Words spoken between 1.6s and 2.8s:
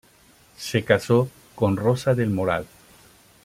Rosa del Moral.